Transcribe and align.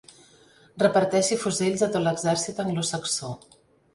Reparteixi 0.83 1.37
fusells 1.43 1.85
a 1.87 1.91
tot 1.95 2.03
l'exèrcit 2.07 2.61
anglosaxó. 2.65 3.33